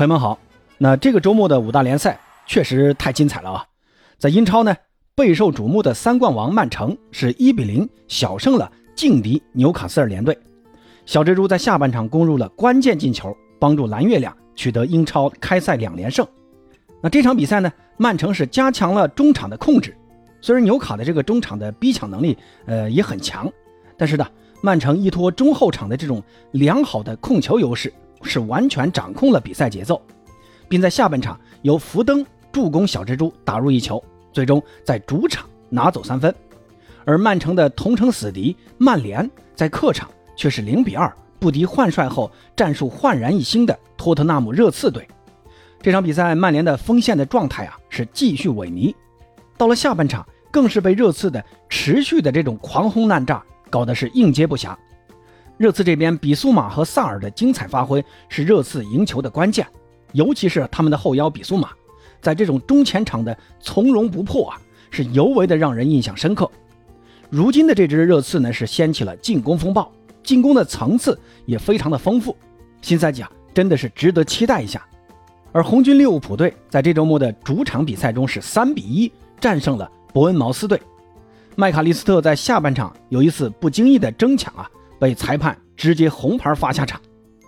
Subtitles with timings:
[0.00, 0.38] 朋友们好，
[0.78, 3.66] 那这个周末的五大联赛确实太精彩了啊！
[4.16, 4.74] 在英超呢，
[5.14, 10.38] 备受瞩目的三冠王曼城是一比零小胜了劲敌纽卡斯尔联队，
[11.04, 16.26] 小蜘蛛在下半场攻入了关键进球，帮助蓝月亮取得英超开赛两连胜。
[17.02, 19.94] 那这场比赛呢，曼城是加强了中场的控制，
[20.40, 23.52] 虽然纽卡的这个中场的逼抢能力呃也很强，
[23.98, 24.26] 但是呢，
[24.62, 26.22] 曼城依托中后场的这种
[26.52, 27.92] 良好的控球优势。
[28.22, 30.00] 是完全掌控了比赛节奏，
[30.68, 34.02] 并在下半场由福登助攻小蜘蛛打入一球，
[34.32, 36.34] 最终在主场拿走三分。
[37.04, 45.08] 而曼城的同城死敌曼联在客场却是零比二不敌换帅后战术焕然一新的托特纳姆热刺队。
[45.82, 48.94] 这场比赛曼联的锋线的状态啊是继续萎靡，
[49.56, 54.76] 到了下半场更是被热刺的持续的这种狂轰滥炸搞得是应接不暇。
[55.60, 59.66] 热刺这边，比苏马和萨尔的精彩发挥是热刺赢球的关键，
[60.12, 61.68] 尤其是他们的后腰比苏马，
[62.22, 64.58] 在这种中前场的从容不迫啊，
[64.90, 66.50] 是尤为的让人印象深刻。
[67.28, 72.34] 如今的这支热刺呢，是掀起了进攻风暴，进攻的层次也非常的丰富。
[72.80, 74.82] 新赛季啊，真的是值得期待一下。
[75.52, 80.80] 而红军利物浦队在这周末的主场比赛中是三比一战胜了伯恩茅斯队，
[81.54, 84.66] 麦卡利斯特在下半场有一次不经意的争抢啊。
[85.00, 87.00] 被裁判直接红牌罚下场，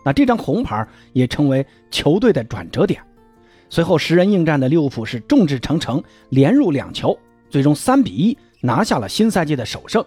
[0.05, 3.01] 那这张红牌也成为球队的转折点。
[3.69, 7.17] 随后十人应战的利物浦是众志成城，连入两球，
[7.49, 10.05] 最终三比一拿下了新赛季的首胜。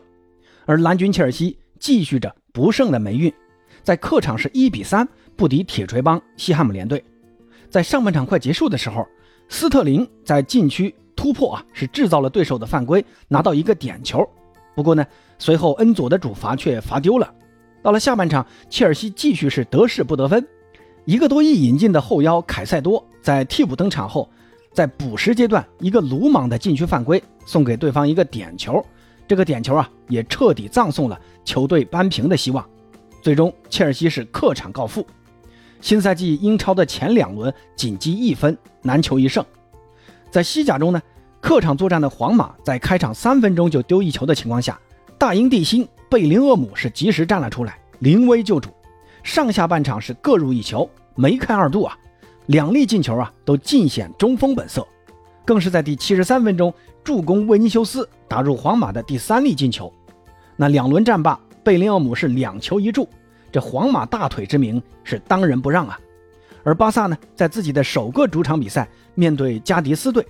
[0.65, 3.31] 而蓝军切尔西继续着不胜的霉运，
[3.83, 7.03] 在客场是一比三不敌铁锤帮西汉姆联队。
[7.69, 9.07] 在上半场快结束的时候，
[9.49, 14.27] 斯特林在禁区突破啊，是制造了对手的犯规，拿到一个点球。
[14.75, 15.05] 不过呢，
[15.39, 17.33] 随后恩佐的主罚却罚丢了。
[17.81, 20.45] 到了下半场，切尔西继续是得势不得分。
[21.05, 24.29] 一个多亿引进的后腰凯塞多在替补登场后，
[24.73, 28.83] 在补时阶段一个鲁莽的禁区犯规，送给对方一个点球。
[29.27, 32.67] 这个点球啊，也彻底葬送了球队扳平的希望。
[33.21, 35.05] 最终，切尔西是客场告负。
[35.81, 39.45] 新赛季英超的前两轮仅积一分，难求一胜。
[40.31, 41.01] 在西甲中呢，
[41.45, 44.79] 客场作战的皇马在开场三分钟就丢一球的情况下，
[45.15, 45.87] 大英帝星。
[46.09, 48.71] 贝林厄姆是及时站了出来，临危救主。
[49.21, 51.95] 上下半场是各入一球，梅开二度啊！
[52.47, 54.87] 两粒进球啊，都尽显中锋本色。
[55.45, 56.73] 更是在第七十三分钟
[57.03, 59.93] 助攻维尼修斯打入皇马的第三粒进球。
[60.55, 63.07] 那两轮战罢，贝林厄姆是两球一助，
[63.51, 65.99] 这皇马大腿之名是当仁不让啊！
[66.63, 70.25] 而巴萨呢，在自己的首个主场比赛面对加迪斯队。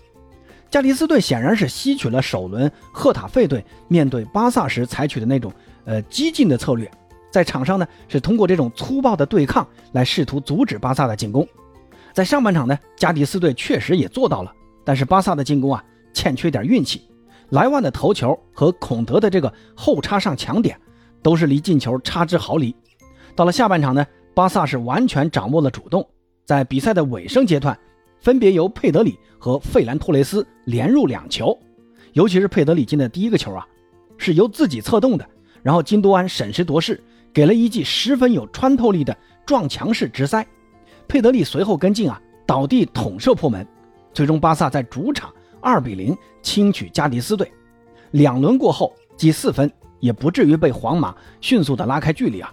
[0.70, 5.52] 加迪斯队显然是吸取了首轮赫塔费队面对巴萨时采取的那种
[5.86, 6.90] 呃激进的策略，
[7.31, 11.48] 在场上呢是通过这种粗暴的对抗来试图阻止巴萨的进攻。
[12.12, 14.52] 在上半场呢，加迪斯队确实也做到了，
[14.84, 15.84] 但是巴萨的进攻啊
[16.14, 17.09] 欠缺点运气，
[17.50, 20.78] 莱万的头球和孔德的这个后插上抢点
[21.22, 22.76] 都是离进球差之毫厘。
[23.36, 26.06] 到了下半场呢，巴萨是完全掌握了主动，
[26.46, 27.78] 在比赛的尾声阶段。
[28.25, 31.56] 分别由佩德里和费兰托雷斯连入两球，
[32.13, 33.63] 尤其是佩德里进的第一个球啊，
[34.18, 35.24] 是由自己策动的，
[35.62, 37.00] 然后金多安审时度势，
[37.31, 39.16] 给了一记十分有穿透力的
[39.46, 40.44] 撞墙式直塞，
[41.08, 43.64] 佩德里随后跟进啊，倒地捅射破门，
[44.12, 45.31] 最终巴萨在主场
[45.62, 47.52] 二比零轻取加迪斯队，
[48.09, 52.52] 两轮过后积四分也不至于被皇马迅速的拉开距离啊。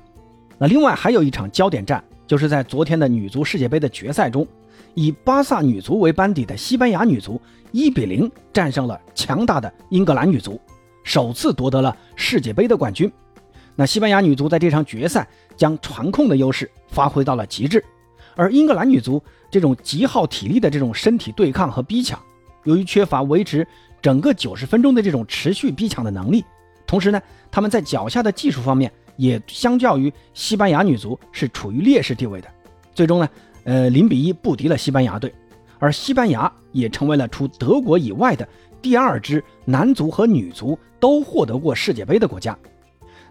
[0.58, 4.46] 那另外还有一场焦点战，就是在昨天的女足世界杯的决赛中。
[4.94, 10.60] 以巴萨女足为班底的西班牙女足一比零战胜了强大的英格兰女足，
[11.02, 13.10] 首次夺得了世界杯的冠军。
[13.74, 15.26] 那西班牙女足在这场决赛
[15.56, 17.82] 将传控的优势发挥到了极致，
[18.36, 22.20] 而英格兰女足这种极耗体力的这种身体对抗和逼抢，
[22.64, 23.66] 由于缺乏维持
[24.02, 26.44] 整个九十分钟的这种持续逼抢的能力，
[26.86, 27.20] 同时呢，
[27.50, 32.48] 他们在脚下的技术方面也相较于西班牙女足是处于劣势地位的，
[32.94, 33.26] 最终呢。
[33.64, 35.32] 呃，零比一不敌了西班牙队，
[35.78, 38.46] 而西班牙也成为了除德国以外的
[38.80, 42.58] 第二支男足和女足都获得过世界杯的国家。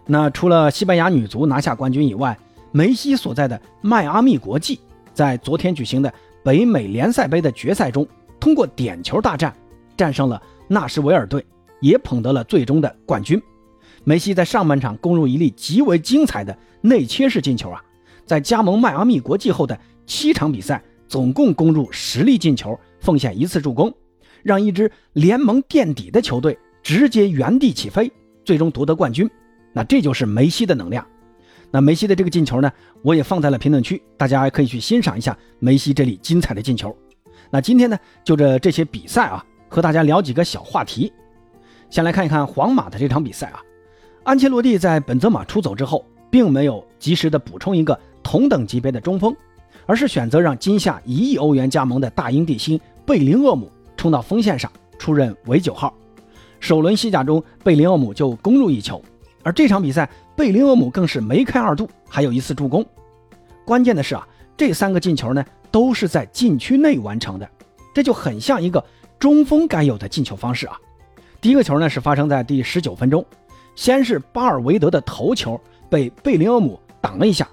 [0.06, 2.36] 那除了西班牙女足拿下冠军以外，
[2.70, 4.80] 梅西所在的迈阿密国际
[5.12, 6.12] 在昨天举行的
[6.42, 8.06] 北美联赛杯的决赛中，
[8.40, 9.54] 通过点球大战
[9.96, 11.44] 战胜了纳什维尔队，
[11.80, 13.40] 也捧得了最终的冠军。
[14.02, 17.80] 梅西在上半场攻入一粒极为精彩的内切式进球啊，
[18.24, 19.78] 在加盟迈阿密国际后的。
[20.06, 23.92] 七场比赛总共攻入十粒进球，奉献一次助攻，
[24.42, 28.10] 让一支联盟垫底的球队直接原地起飞，
[28.44, 29.28] 最终夺得冠军。
[29.72, 31.06] 那这就是梅西的能量。
[31.70, 32.70] 那梅西的这个进球呢，
[33.02, 36.94] 我也放在了评论区，大家可以去欣赏一下梅西这里精彩的进球。
[37.50, 41.12] 那今天呢，就着这些比赛啊，和大家聊几个小话题。
[41.88, 43.60] 先来看一看皇马的这场比赛啊，
[44.24, 49.34] 安切洛蒂在本泽马出走之后，并没有及时的补充一个同等级别的中锋，
[49.86, 55.92] 而是选择让今夏一亿欧元加盟的大英帝星贝林厄姆冲到锋线上出任伪九号。
[56.60, 59.02] 首轮西甲中，贝林厄姆就攻入一球，
[59.42, 62.84] 而这场比赛贝林厄姆更是梅开二度，还有一次助攻。
[63.64, 64.26] 关键的是啊，
[64.56, 67.48] 这三个进球呢，都是在禁区内完成的，
[67.92, 68.84] 这就很像一个
[69.18, 70.76] 中锋该有的进球方式啊。
[71.40, 73.24] 第一个球呢是发生在第十九分钟，
[73.74, 77.48] 先是巴尔维德的头球被贝林厄姆挡了一下，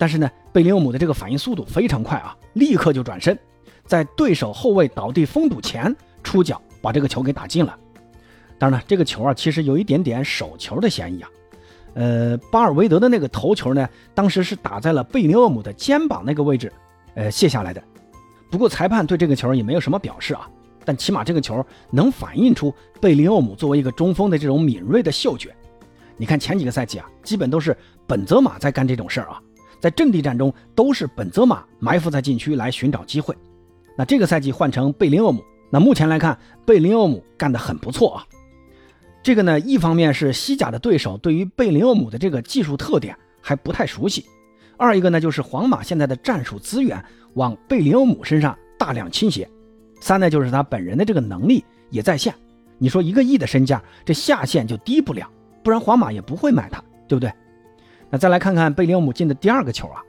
[0.00, 3.38] 但是呢，贝林厄姆的这个反应速度非常快啊，立刻就转身，
[3.84, 7.78] 在对手后卫倒地封堵前出脚把这个球给打进了。
[8.58, 11.28] 当然了，这个球啊其实有一点点手球的嫌疑啊。
[11.92, 16.72] 呃，巴尔维德的那个头球呢，当时是打在了贝林厄姆的肩膀那个位置，
[17.14, 17.82] 呃，卸下来的。
[18.50, 20.48] 不过裁判对这个球也没有什么表示啊。
[20.82, 25.54] 但起码这个球能反映出贝林厄姆作为一个中锋的这种敏锐的嗅觉。
[26.16, 27.76] 你看前几个赛季啊，基本都是
[28.06, 29.42] 本泽马在干这种事儿啊，
[29.80, 33.34] 在阵地战中都是本泽马埋伏在禁区来寻找机会。
[33.96, 38.24] 那这个赛季换成贝林厄姆，那目前来看贝林厄姆干得很不错啊。
[39.22, 44.24] 这个呢，一方面是西甲的对手对于贝林厄姆的这个技术特点还不太熟悉，
[44.76, 47.02] 二一个呢就是皇马现在的战术资源
[47.34, 49.48] 往贝林厄姆身上大量倾斜。
[50.00, 52.34] 三呢，就是他本人的这个能力也在线。
[52.78, 55.28] 你说一个亿的身价，这下限就低不了，
[55.62, 57.30] 不然皇马也不会买他，对不对？
[58.10, 60.02] 那再来看看贝林厄姆进的第二个球啊，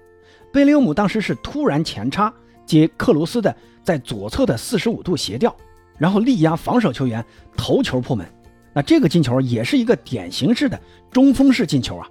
[0.52, 2.34] 贝林厄姆当时是突然前插
[2.66, 5.56] 接克鲁斯的在左侧的四十五度斜吊，
[5.98, 7.24] 然后力压防守球员
[7.56, 8.26] 头球破门。
[8.74, 10.80] 那这个进球也是一个典型式的
[11.12, 12.08] 中锋式进球啊。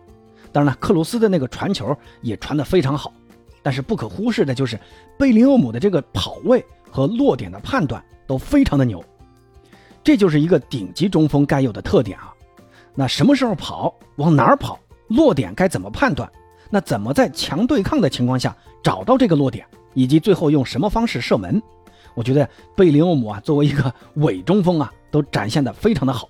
[0.53, 3.13] 当然了，克鲁斯的那个传球也传得非常好，
[3.63, 4.79] 但是不可忽视的就是
[5.19, 6.65] 贝林厄姆的这个跑位。
[6.93, 9.01] 和落点的判断都非常的牛，
[10.03, 12.35] 这就是一个顶级中锋该有的特点啊。
[12.97, 14.77] 那什么时候跑，往哪儿跑，
[15.11, 16.31] 落点该怎么判断？
[16.71, 21.61] 那怎么在强对抗的情况下找到这个落点，以及最后用什么方式射门？
[22.15, 26.29] 我觉得贝林厄姆啊，作为一个 伪中锋啊，都展现的非常的好。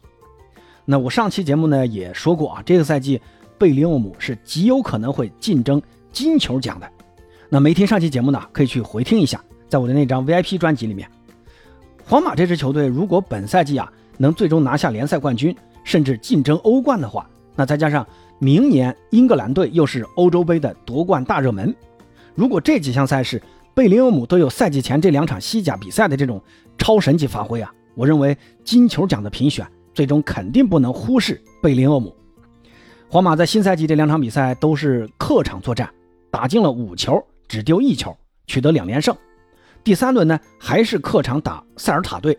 [0.84, 3.20] 那我上期节目呢也说过啊，这个赛季
[3.58, 5.80] 贝林厄姆是极有可能会竞争
[6.10, 6.90] 金球奖的。
[7.48, 9.42] 那没听上期节目呢，可以去回听一下。
[9.68, 11.08] 在我的那张 VIP 专辑里面，
[12.04, 15.54] 皇马这支球队如果本赛季啊能最终拿下联赛冠军，
[15.84, 18.06] 甚至竞争欧冠的话，那再加上
[18.42, 21.74] 明年英格兰队又是欧洲杯的夺冠大热门，
[22.34, 23.40] 如果这几项赛事
[23.74, 26.42] 贝林厄姆都有赛季前这两场西甲比赛的这种
[26.78, 28.34] 超神级发挥啊，我认为
[28.64, 32.16] 金球奖的评选最终肯定不能忽视贝林厄姆。
[33.10, 35.92] 皇马在新赛季这两场比赛都是客场作战，
[36.30, 38.16] 打进了五球，只丢一球，
[38.46, 39.14] 取得两连胜。
[39.84, 42.38] 第三轮呢，还是客场打塞尔塔队。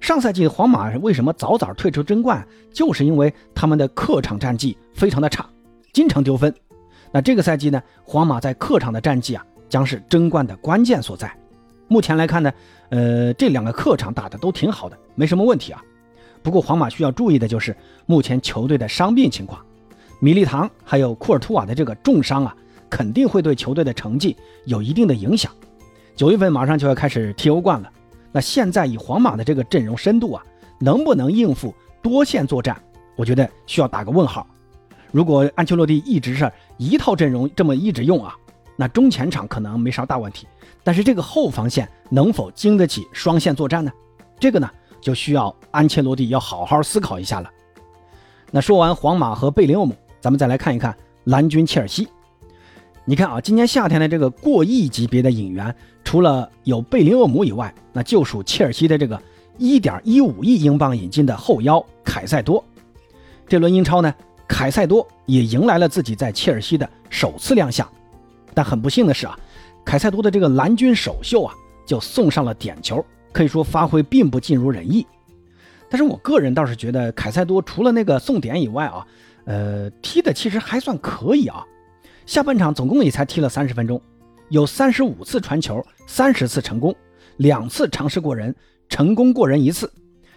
[0.00, 5.46] 上赛季皇马为什么早早退出争冠，就是因为他们的客场战绩非常的差，
[5.92, 6.52] 经常丢分。
[7.12, 11.30] 那这个赛季呢，皇马在客场的战绩啊，将是争冠的关键所在。
[11.86, 12.52] 目前来看呢，
[12.88, 15.82] 呃，这两个客场打的都挺好的，没什么问题啊。
[16.42, 17.76] 不过皇马需要注意的就是
[18.06, 19.60] 目前球队的伤病情况，
[20.18, 22.56] 米利唐还有库尔图瓦的这个重伤啊，
[22.88, 25.52] 肯定会对球队的成绩有一定的影响。
[26.16, 27.92] 九月份马上就要开始踢欧冠了，
[28.32, 30.42] 那现在以皇马的这个阵容深度啊，
[30.78, 32.80] 能不能应付多线作战？
[33.16, 34.46] 我觉得需要打个问号。
[35.10, 38.36] 如果安切洛蒂一直是一套阵容这么一直用啊，
[38.76, 40.46] 那中前场可能没啥大问题，
[40.84, 43.90] 但是这个后防线能否经得起双线作战呢？
[44.38, 44.70] 这个呢，
[45.00, 47.50] 就需要安切洛蒂要好好思考一下了。
[48.52, 52.08] 那说完皇马和贝林厄姆，咱们再来看一看蓝军切尔西。
[53.10, 55.74] 你看啊，今年夏天的这个过亿级别的引援，
[56.04, 59.20] 除了有贝林厄姆以外，那就属切尔西的这个
[59.58, 62.64] 一点一五亿英镑引进的后腰凯塞多。
[63.48, 64.14] 这轮英超呢，
[64.46, 67.84] 凯塞多也迎来了自己在切尔西的首次亮相。
[68.54, 69.36] 但很不幸的是啊，
[69.84, 71.52] 凯塞多的这个蓝军首秀啊，
[71.84, 75.04] 就送上了点球，可以说发挥并不尽如人意。
[75.88, 79.04] 但是我个人倒是觉得凯塞多除了那个送点以外啊，
[79.46, 81.66] 呃，踢的其实还算可以啊。
[82.30, 84.00] 下半场总共也才踢了三十分钟，
[84.50, 86.94] 有三十五次传球，三十次成功，
[87.38, 88.54] 两次尝试过人，
[88.88, 89.92] 成功过人一次，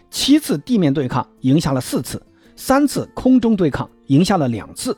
[0.09, 2.19] 七次地面对抗赢下了四次，
[2.55, 4.97] 三次空中对抗赢下了两次，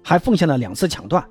[0.00, 1.28] 还奉献了两次抢断。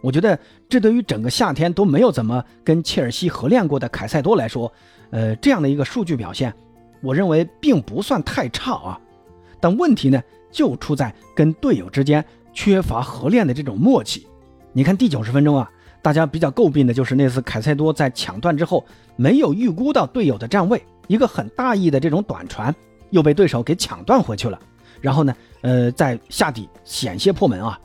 [0.00, 0.38] 我觉得
[0.68, 4.72] 这对于整个夏天都没有怎么跟切尔西合练过的凯塞多来说，
[5.10, 6.54] 呃，这样的一个数据表现，
[7.02, 9.00] 我认为并不算太差啊。
[9.60, 10.22] 但问题呢，
[10.52, 12.24] 就出在跟队友之间。
[12.58, 14.26] 缺乏合练的这种默契。
[14.76, 15.70] 你看第九十分钟啊，
[16.02, 18.84] 大家比较诟病的就是那次凯塞多在抢断之后
[19.16, 22.74] 没有预估到队友的站位，一个很大意的这种短传
[23.08, 24.60] 又被对手给抢断回去了。
[25.00, 27.80] 然后呢，呃，在下底险些破门啊。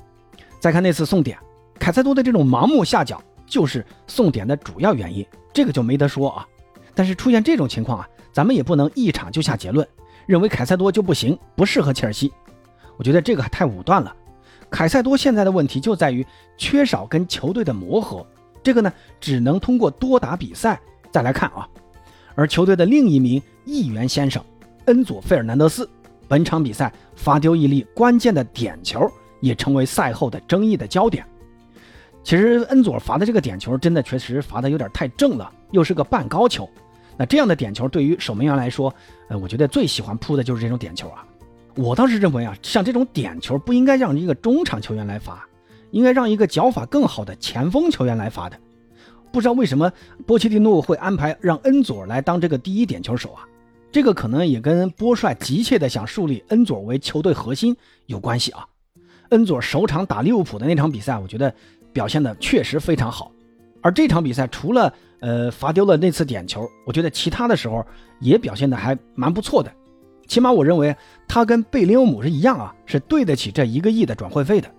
[0.59, 1.37] 再看那次送点，
[1.79, 6.45] 凯塞多的这种盲目下脚就是送点的主要原因，这个就没得说啊。
[6.93, 9.87] 但是出现这种情况啊，咱们也不能一场就下结论，
[10.25, 12.29] 认为凯塞多就不行，不适合切尔西。
[12.97, 14.13] 我觉得这个太武断了。
[14.71, 16.25] 凯塞多现在的问题就在于
[16.57, 18.25] 缺少跟球队的磨合，
[18.63, 20.79] 这个呢，只能通过多打比赛
[21.11, 21.67] 再来看啊。
[22.33, 24.43] 而球队的另一名议员先生
[24.85, 25.87] 恩佐费尔南德斯，
[26.27, 29.07] 本场比赛罚丢一粒关键的点球。
[29.41, 31.25] 也成为赛后的争议的焦点。
[32.23, 36.69] 其实恩佐罚的这个点球真的确实罚的有点太正了，又是个半高球。
[37.17, 38.93] 那这样的点球对于守门员来说，
[39.29, 41.25] 呃，我觉得最喜欢扑的就是这种点球啊。
[41.75, 45.47] 我倒是认为啊，像这种点球不应该让一个中场球员来罚，
[45.91, 48.57] 应该让一个脚法更好的前锋球员来罚的。
[49.31, 49.91] 不知道为什么
[50.25, 53.47] 波切蒂诺会安排让恩佐来当这个第一点球手啊？
[53.91, 57.75] 这个可能也跟波帅急切的想树立恩佐为球队核心
[58.07, 58.65] 有关系啊。
[59.29, 61.53] 恩佐首场打利物浦的那场比赛，我觉得
[61.93, 63.31] 表现的确实非常好。
[63.81, 67.85] 而这场比赛除了呃罚丢了那次点球，我觉得其他的时候
[68.19, 69.71] 也表现的还蛮不错的。
[70.31, 70.95] 起码我认为
[71.27, 74.71] 他跟贝林欧姆是一样啊，是对得起这一个亿的转会费的。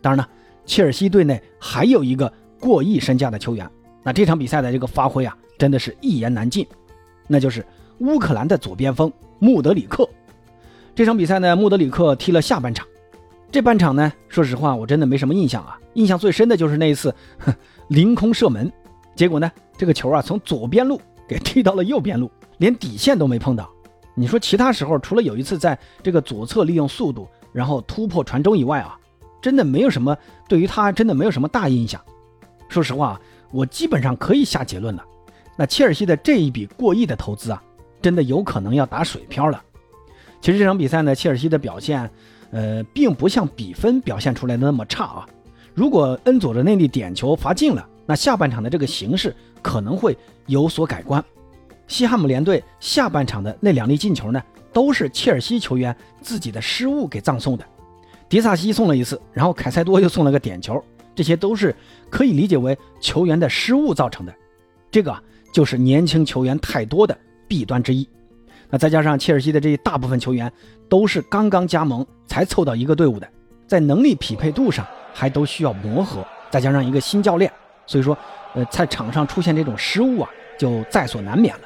[0.00, 0.24] 当然呢，
[0.64, 3.68] 切尔西队内还有一个过亿身价的球员，
[4.04, 6.64] 那这场比赛的这个发挥啊，真的是一言难尽，
[7.26, 7.66] 那就是
[7.98, 10.08] 乌克兰的左边锋穆德里克。
[10.94, 12.86] 这场比赛呢，穆德里克踢了下半场。
[13.50, 15.76] 这半场呢，说实话，我真的没什么印象啊。
[15.94, 17.12] 印象最深的就是那一次
[17.90, 18.72] 凌空射门，
[19.16, 23.68] 结果呢，这个球啊从左边路给踢到了右边路，连底线都没碰到。
[24.16, 28.98] 你说其他时候，除了有一次在这个左侧利用速度然后突破传中以外啊，
[29.40, 30.16] 真的没有什么
[30.48, 32.00] 对于他真的没有什么大印象。
[32.68, 33.20] 说实话，
[33.52, 35.04] 我基本上可以下结论了，
[35.56, 37.62] 那切尔西的这一笔过亿的投资啊，
[38.02, 39.62] 真的有可能要打水漂了。
[40.40, 42.10] 其实这场比赛呢，切尔西的表现。
[42.52, 45.26] 呃，并不像比分表现出来的那么差啊。
[45.74, 51.22] 如果恩佐的那粒点球罚进了，那下半场的这个形势可能会有所改观。
[51.88, 57.64] 西汉姆联队下半场的那两粒进球呢，都是切尔西球员自己的失误给葬送的。
[58.28, 60.82] 迪萨西送了一次，然后凯塞多又送了个点球，
[61.14, 61.74] 这些都是
[62.10, 64.34] 可以理解为球员的失误造成的。
[64.90, 65.16] 这个
[65.52, 67.16] 就是年轻球员太多的
[67.46, 68.08] 弊端之一。
[68.68, 70.52] 那再加上切尔西的这一大部分球员
[70.88, 73.28] 都是刚刚加盟才凑到一个队伍的，
[73.68, 77.48] 在能力匹配度上还都需要磨合，再加上一个新教练，
[77.86, 78.18] 所以说，
[78.54, 80.28] 呃，在场上出现这种失误啊，
[80.58, 81.62] 就在所难免了。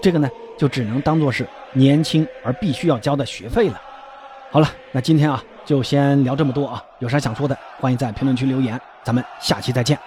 [0.00, 3.80] 这个呢，就只能当做是年轻而必须要交的学费了。
[4.50, 9.98] 好了，那今天啊，就先聊这么多啊，有啥想说的，欢迎在评论区留言，咱们下期再见。